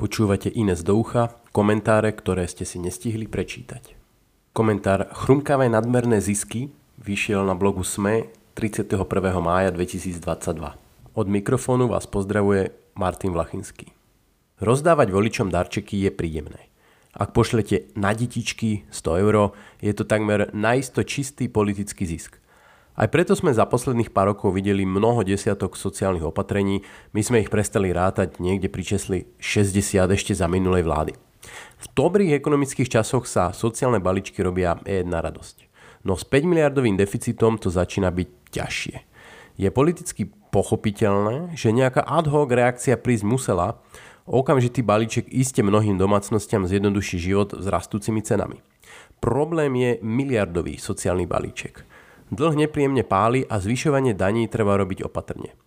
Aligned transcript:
Počúvate 0.00 0.48
Ines 0.48 0.80
do 0.80 0.96
ucha, 0.96 1.28
komentáre, 1.52 2.08
ktoré 2.16 2.48
ste 2.48 2.64
si 2.64 2.80
nestihli 2.80 3.28
prečítať. 3.28 3.92
Komentár 4.56 5.12
Chrumkavé 5.12 5.68
nadmerné 5.68 6.24
zisky 6.24 6.72
vyšiel 6.96 7.44
na 7.44 7.52
blogu 7.52 7.84
SME 7.84 8.32
31. 8.56 8.96
mája 9.44 9.68
2022. 9.68 10.56
Od 11.12 11.26
mikrofónu 11.28 11.92
vás 11.92 12.08
pozdravuje 12.08 12.72
Martin 12.96 13.36
Vlachinský. 13.36 13.92
Rozdávať 14.64 15.12
voličom 15.12 15.52
darčeky 15.52 16.08
je 16.08 16.10
príjemné. 16.16 16.72
Ak 17.12 17.36
pošlete 17.36 17.92
na 17.92 18.16
detičky 18.16 18.88
100 18.88 19.20
eur, 19.20 19.52
je 19.84 19.92
to 19.92 20.08
takmer 20.08 20.48
najisto 20.56 21.04
čistý 21.04 21.52
politický 21.52 22.08
zisk. 22.08 22.40
Aj 22.98 23.06
preto 23.06 23.38
sme 23.38 23.54
za 23.54 23.70
posledných 23.70 24.10
pár 24.10 24.34
rokov 24.34 24.50
videli 24.50 24.82
mnoho 24.82 25.22
desiatok 25.22 25.78
sociálnych 25.78 26.26
opatrení, 26.26 26.82
my 27.14 27.22
sme 27.22 27.38
ich 27.38 27.52
prestali 27.52 27.94
rátať 27.94 28.42
niekde 28.42 28.66
pri 28.66 28.82
česli 28.82 29.18
60 29.38 30.10
ešte 30.10 30.34
za 30.34 30.50
minulej 30.50 30.82
vlády. 30.82 31.12
V 31.80 31.86
dobrých 31.94 32.36
ekonomických 32.36 32.90
časoch 32.90 33.24
sa 33.30 33.54
sociálne 33.54 34.02
baličky 34.02 34.42
robia 34.42 34.76
jedna 34.82 35.22
radosť. 35.22 35.70
No 36.04 36.18
s 36.18 36.26
5 36.26 36.50
miliardovým 36.50 36.98
deficitom 36.98 37.56
to 37.56 37.70
začína 37.70 38.10
byť 38.10 38.28
ťažšie. 38.52 38.96
Je 39.60 39.68
politicky 39.70 40.28
pochopiteľné, 40.50 41.54
že 41.54 41.70
nejaká 41.70 42.02
ad 42.02 42.26
hoc 42.26 42.50
reakcia 42.50 42.98
prísť 42.98 43.24
musela, 43.24 43.78
okamžitý 44.26 44.82
balíček 44.82 45.30
iste 45.30 45.62
mnohým 45.62 45.94
domácnostiam 46.00 46.66
zjednoduší 46.66 47.22
život 47.22 47.54
s 47.54 47.64
rastúcimi 47.70 48.24
cenami. 48.24 48.60
Problém 49.20 49.72
je 49.76 49.90
miliardový 50.02 50.76
sociálny 50.80 51.28
balíček– 51.30 51.84
Dlh 52.30 52.54
nepríjemne 52.54 53.02
páli 53.02 53.42
a 53.42 53.58
zvyšovanie 53.58 54.14
daní 54.14 54.46
treba 54.46 54.78
robiť 54.78 55.02
opatrne. 55.02 55.58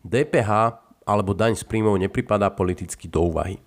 DPH 0.00 0.80
alebo 1.04 1.36
daň 1.36 1.60
z 1.60 1.68
príjmov 1.68 2.00
nepripadá 2.00 2.48
politicky 2.48 3.04
do 3.06 3.28
úvahy. 3.28 3.60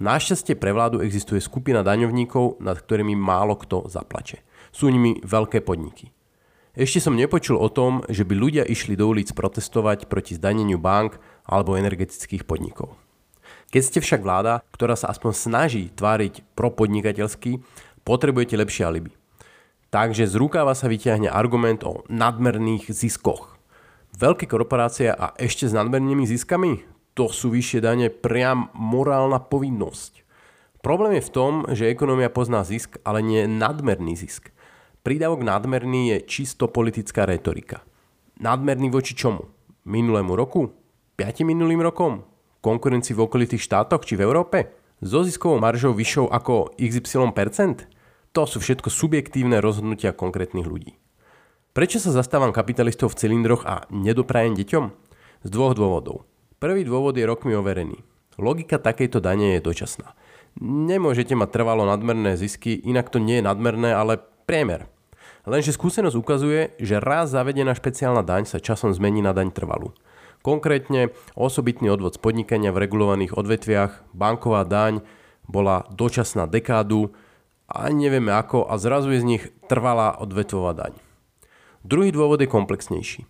Našťastie 0.00 0.56
pre 0.56 0.72
vládu 0.72 1.04
existuje 1.04 1.40
skupina 1.44 1.84
daňovníkov, 1.84 2.60
nad 2.60 2.76
ktorými 2.76 3.12
málo 3.16 3.56
kto 3.56 3.88
zaplače. 3.88 4.40
Sú 4.72 4.88
nimi 4.88 5.20
veľké 5.20 5.60
podniky. 5.60 6.12
Ešte 6.72 7.04
som 7.04 7.18
nepočul 7.18 7.60
o 7.60 7.68
tom, 7.68 8.06
že 8.08 8.24
by 8.24 8.32
ľudia 8.32 8.64
išli 8.64 8.96
do 8.96 9.10
ulic 9.10 9.34
protestovať 9.36 10.08
proti 10.08 10.38
zdaneniu 10.38 10.80
bank 10.80 11.20
alebo 11.44 11.76
energetických 11.76 12.48
podnikov. 12.48 12.96
Keď 13.68 13.82
ste 13.82 13.98
však 14.00 14.24
vláda, 14.24 14.64
ktorá 14.72 14.96
sa 14.96 15.12
aspoň 15.12 15.32
snaží 15.36 15.84
tváriť 15.92 16.56
propodnikateľsky, 16.56 17.60
potrebujete 18.06 18.56
lepšie 18.56 18.88
alibi. 18.88 19.19
Takže 19.90 20.30
z 20.30 20.38
rukáva 20.38 20.78
sa 20.78 20.86
vyťahne 20.86 21.26
argument 21.26 21.82
o 21.82 22.06
nadmerných 22.06 22.94
ziskoch. 22.94 23.58
Veľké 24.14 24.46
korporácie 24.46 25.10
a 25.10 25.34
ešte 25.34 25.66
s 25.66 25.74
nadmernými 25.74 26.30
ziskami? 26.30 26.86
To 27.18 27.26
sú 27.34 27.50
vyššie 27.50 27.82
dane 27.82 28.06
priam 28.06 28.70
morálna 28.70 29.42
povinnosť. 29.42 30.22
Problém 30.78 31.18
je 31.18 31.26
v 31.26 31.34
tom, 31.34 31.52
že 31.74 31.90
ekonomia 31.90 32.30
pozná 32.30 32.62
zisk, 32.62 33.02
ale 33.02 33.18
nie 33.18 33.50
nadmerný 33.50 34.14
zisk. 34.14 34.54
Prídavok 35.02 35.42
nadmerný 35.42 36.14
je 36.14 36.18
čisto 36.22 36.70
politická 36.70 37.26
retorika. 37.26 37.82
Nadmerný 38.38 38.94
voči 38.94 39.18
čomu? 39.18 39.50
Minulému 39.90 40.38
roku? 40.38 40.70
5 41.18 41.42
minulým 41.42 41.82
rokom? 41.82 42.22
Konkurencii 42.62 43.12
v 43.12 43.26
okolitých 43.26 43.66
štátoch 43.66 44.06
či 44.06 44.14
v 44.14 44.24
Európe? 44.24 44.70
So 45.02 45.26
ziskovou 45.26 45.58
maržou 45.58 45.92
vyššou 45.98 46.30
ako 46.30 46.78
XY 46.78 47.34
percent? 47.34 47.90
To 48.30 48.46
sú 48.46 48.62
všetko 48.62 48.94
subjektívne 48.94 49.58
rozhodnutia 49.58 50.14
konkrétnych 50.14 50.62
ľudí. 50.62 50.94
Prečo 51.74 51.98
sa 51.98 52.14
zastávam 52.14 52.54
kapitalistov 52.54 53.10
v 53.10 53.18
cylindroch 53.18 53.66
a 53.66 53.90
nedoprajem 53.90 54.54
deťom? 54.54 54.84
Z 55.42 55.48
dvoch 55.50 55.74
dôvodov. 55.74 56.30
Prvý 56.62 56.86
dôvod 56.86 57.18
je 57.18 57.26
rokmi 57.26 57.58
overený. 57.58 57.98
Logika 58.38 58.78
takejto 58.78 59.18
dane 59.18 59.58
je 59.58 59.66
dočasná. 59.66 60.14
Nemôžete 60.62 61.34
mať 61.34 61.58
trvalo 61.58 61.82
nadmerné 61.82 62.38
zisky, 62.38 62.78
inak 62.78 63.10
to 63.10 63.18
nie 63.18 63.42
je 63.42 63.46
nadmerné, 63.50 63.90
ale 63.90 64.22
priemer. 64.46 64.86
Lenže 65.42 65.74
skúsenosť 65.74 66.14
ukazuje, 66.14 66.70
že 66.78 67.02
raz 67.02 67.34
zavedená 67.34 67.74
špeciálna 67.74 68.22
daň 68.22 68.46
sa 68.46 68.62
časom 68.62 68.94
zmení 68.94 69.26
na 69.26 69.34
daň 69.34 69.50
trvalú. 69.50 69.90
Konkrétne 70.46 71.10
osobitný 71.34 71.90
odvod 71.90 72.14
z 72.14 72.22
podnikania 72.22 72.70
v 72.70 72.86
regulovaných 72.86 73.34
odvetviach, 73.34 74.14
banková 74.14 74.62
daň 74.62 75.02
bola 75.50 75.82
dočasná 75.90 76.46
dekádu, 76.46 77.10
ani 77.70 78.10
nevieme 78.10 78.34
ako 78.34 78.66
a 78.66 78.74
zrazu 78.76 79.14
je 79.14 79.22
z 79.22 79.28
nich 79.36 79.44
trvalá 79.70 80.18
odvetvová 80.18 80.74
daň. 80.74 80.98
Druhý 81.86 82.10
dôvod 82.10 82.42
je 82.42 82.50
komplexnejší. 82.50 83.24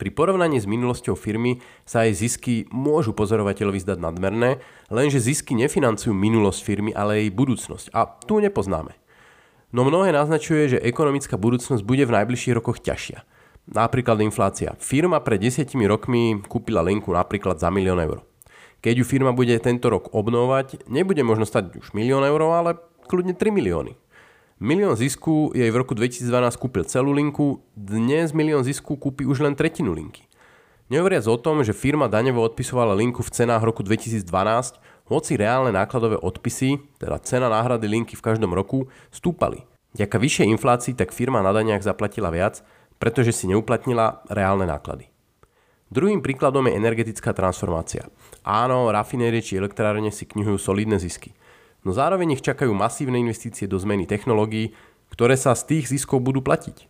Pri 0.00 0.10
porovnaní 0.10 0.58
s 0.58 0.66
minulosťou 0.66 1.14
firmy 1.14 1.62
sa 1.86 2.02
aj 2.02 2.18
zisky 2.18 2.66
môžu 2.74 3.14
pozorovateľovi 3.14 3.78
zdať 3.78 4.02
nadmerné, 4.02 4.58
lenže 4.90 5.22
zisky 5.22 5.54
nefinancujú 5.54 6.10
minulosť 6.10 6.58
firmy, 6.66 6.90
ale 6.90 7.22
jej 7.22 7.30
budúcnosť. 7.30 7.94
A 7.94 8.10
tu 8.10 8.42
nepoznáme. 8.42 8.98
No 9.70 9.86
mnohé 9.86 10.10
naznačuje, 10.10 10.74
že 10.74 10.82
ekonomická 10.82 11.38
budúcnosť 11.38 11.86
bude 11.86 12.02
v 12.02 12.18
najbližších 12.18 12.56
rokoch 12.58 12.82
ťažšia. 12.82 13.22
Napríklad 13.70 14.18
inflácia. 14.26 14.74
Firma 14.82 15.22
pred 15.22 15.38
desiatimi 15.38 15.86
rokmi 15.86 16.34
kúpila 16.50 16.82
linku 16.82 17.14
napríklad 17.14 17.62
za 17.62 17.70
milión 17.70 18.02
eur. 18.02 18.26
Keď 18.82 18.98
ju 18.98 19.04
firma 19.06 19.30
bude 19.30 19.54
tento 19.62 19.86
rok 19.86 20.10
obnovať, 20.10 20.90
nebude 20.90 21.22
možno 21.22 21.46
stať 21.46 21.78
už 21.78 21.94
milión 21.94 22.26
eur, 22.26 22.42
ale 22.50 22.74
kľudne 23.06 23.34
3 23.34 23.50
milióny. 23.52 23.92
Milión 24.62 24.94
zisku 24.94 25.50
jej 25.58 25.66
v 25.74 25.80
roku 25.82 25.90
2012 25.90 26.22
kúpil 26.54 26.86
celú 26.86 27.10
linku, 27.10 27.66
dnes 27.74 28.30
milión 28.30 28.62
zisku 28.62 28.94
kúpi 28.94 29.26
už 29.26 29.42
len 29.42 29.58
tretinu 29.58 29.90
linky. 29.90 30.22
Nehovoriac 30.86 31.26
o 31.26 31.34
tom, 31.34 31.66
že 31.66 31.74
firma 31.74 32.06
daňovo 32.06 32.46
odpisovala 32.46 32.94
linku 32.94 33.26
v 33.26 33.32
cenách 33.34 33.66
roku 33.66 33.82
2012, 33.82 34.22
hoci 35.10 35.32
reálne 35.34 35.74
nákladové 35.74 36.14
odpisy, 36.14 36.78
teda 37.02 37.18
cena 37.26 37.50
náhrady 37.50 37.90
linky 37.90 38.14
v 38.14 38.22
každom 38.22 38.54
roku, 38.54 38.86
stúpali. 39.10 39.66
Ďaka 39.98 40.14
vyššej 40.22 40.46
inflácii 40.54 40.94
tak 40.94 41.10
firma 41.10 41.42
na 41.42 41.50
daniach 41.50 41.82
zaplatila 41.82 42.30
viac, 42.30 42.62
pretože 43.02 43.34
si 43.34 43.50
neuplatnila 43.50 44.22
reálne 44.30 44.70
náklady. 44.70 45.10
Druhým 45.90 46.22
príkladom 46.22 46.70
je 46.70 46.78
energetická 46.78 47.34
transformácia. 47.34 48.06
Áno, 48.46 48.86
rafinérie 48.94 49.42
či 49.42 49.58
elektrárne 49.58 50.14
si 50.14 50.22
knihujú 50.22 50.54
solidné 50.54 51.02
zisky 51.02 51.34
no 51.82 51.90
zároveň 51.94 52.38
ich 52.38 52.44
čakajú 52.44 52.74
masívne 52.74 53.18
investície 53.18 53.70
do 53.70 53.78
zmeny 53.78 54.06
technológií, 54.06 54.74
ktoré 55.12 55.36
sa 55.36 55.52
z 55.52 55.68
tých 55.68 55.92
ziskov 55.92 56.24
budú 56.24 56.40
platiť. 56.40 56.88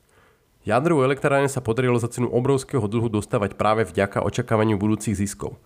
Jadrovú 0.62 1.03
elektrárne 1.03 1.50
sa 1.50 1.58
podarilo 1.58 1.98
za 1.98 2.06
cenu 2.06 2.30
obrovského 2.30 2.86
dlhu 2.86 3.10
dostávať 3.10 3.58
práve 3.58 3.82
vďaka 3.82 4.22
očakávaniu 4.22 4.78
budúcich 4.78 5.19
ziskov. 5.19 5.58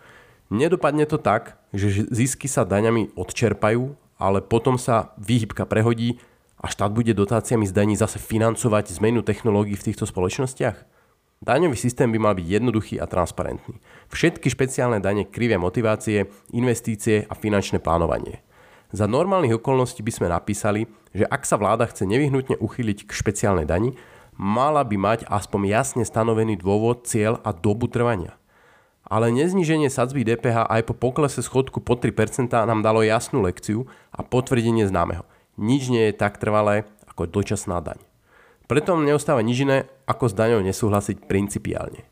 Nedopadne 0.48 1.04
to 1.04 1.20
tak, 1.20 1.60
že 1.76 2.09
zisky 2.09 2.48
sa 2.48 2.64
daňami 2.64 3.12
odčerpajú, 3.12 3.92
ale 4.16 4.41
potom 4.41 4.81
sa 4.81 5.12
výhybka 5.20 5.69
prehodí 5.69 6.16
a 6.56 6.72
štát 6.72 6.88
bude 6.88 7.12
dotáciami 7.12 7.69
z 7.69 7.76
daní 7.76 7.94
zase 7.98 8.16
financovať 8.16 8.97
zmenu 8.97 9.20
technológií 9.20 9.76
v 9.76 9.93
týchto 9.93 10.08
spoločnostiach? 10.08 10.97
Daňový 11.44 11.76
systém 11.76 12.08
by 12.08 12.16
mal 12.16 12.32
byť 12.32 12.47
jednoduchý 12.48 12.97
a 12.97 13.04
transparentný. 13.04 13.76
Všetky 14.08 14.48
špeciálne 14.48 15.04
dane 15.04 15.28
krivia 15.28 15.60
motivácie, 15.60 16.32
investície 16.56 17.28
a 17.28 17.37
finančné 17.37 17.76
plánovanie. 17.76 18.46
Za 18.97 19.05
normálnych 19.05 19.61
okolností 19.61 20.01
by 20.01 20.09
sme 20.09 20.33
napísali, 20.33 20.89
že 21.12 21.29
ak 21.29 21.45
sa 21.45 21.61
vláda 21.61 21.84
chce 21.84 22.09
nevyhnutne 22.09 22.57
uchyliť 22.57 23.05
k 23.05 23.11
špeciálnej 23.12 23.69
dani, 23.69 23.93
mala 24.41 24.81
by 24.89 24.97
mať 24.97 25.21
aspoň 25.29 25.69
jasne 25.69 26.03
stanovený 26.09 26.57
dôvod, 26.57 27.05
cieľ 27.05 27.37
a 27.45 27.53
dobu 27.53 27.93
trvania. 27.93 28.41
Ale 29.05 29.29
nezníženie 29.37 29.93
sadzby 29.93 30.25
DPH 30.25 30.65
aj 30.73 30.89
po 30.89 30.97
poklese 30.97 31.45
schodku 31.45 31.85
po 31.85 32.01
3% 32.01 32.49
nám 32.49 32.81
dalo 32.81 33.05
jasnú 33.05 33.45
lekciu 33.45 33.85
a 34.17 34.25
potvrdenie 34.25 34.89
známeho. 34.89 35.29
Nič 35.61 35.93
nie 35.93 36.09
je 36.09 36.17
tak 36.17 36.41
trvalé 36.41 36.89
ako 37.05 37.29
dočasná 37.29 37.85
daň. 37.85 38.01
Preto 38.65 38.97
nám 38.97 39.05
neostáva 39.05 39.45
nič 39.45 39.61
iné, 39.61 39.93
ako 40.09 40.33
s 40.33 40.35
daňou 40.35 40.65
nesúhlasiť 40.65 41.29
principiálne. 41.29 42.09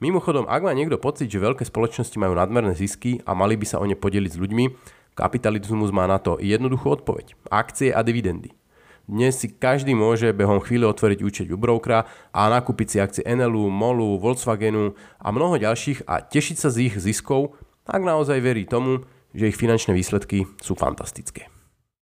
Mimochodom, 0.00 0.48
ak 0.48 0.64
má 0.64 0.72
niekto 0.72 0.96
pocit, 0.96 1.28
že 1.28 1.38
veľké 1.38 1.62
spoločnosti 1.68 2.16
majú 2.16 2.34
nadmerné 2.34 2.72
zisky 2.72 3.20
a 3.22 3.36
mali 3.36 3.54
by 3.54 3.66
sa 3.68 3.78
o 3.78 3.86
ne 3.86 3.94
podeliť 3.94 4.32
s 4.34 4.40
ľuďmi, 4.40 4.64
Kapitalizmus 5.12 5.92
má 5.92 6.08
na 6.08 6.16
to 6.16 6.40
jednoduchú 6.40 6.96
odpoveď. 6.96 7.36
Akcie 7.52 7.92
a 7.92 8.00
dividendy. 8.00 8.56
Dnes 9.04 9.36
si 9.36 9.52
každý 9.52 9.92
môže 9.92 10.32
behom 10.32 10.56
chvíle 10.64 10.88
otvoriť 10.88 11.18
účet 11.20 11.46
u 11.52 11.60
brokera 11.60 12.08
a 12.32 12.48
nakúpiť 12.48 12.86
si 12.88 12.96
akcie 12.96 13.22
NLU, 13.28 13.68
MOLu, 13.68 14.16
Volkswagenu 14.16 14.96
a 15.20 15.28
mnoho 15.28 15.60
ďalších 15.60 16.08
a 16.08 16.24
tešiť 16.24 16.56
sa 16.56 16.72
z 16.72 16.88
ich 16.88 16.94
ziskov, 16.96 17.52
ak 17.84 18.00
naozaj 18.00 18.40
verí 18.40 18.64
tomu, 18.64 19.04
že 19.36 19.52
ich 19.52 19.60
finančné 19.60 19.92
výsledky 19.92 20.48
sú 20.64 20.72
fantastické. 20.72 21.51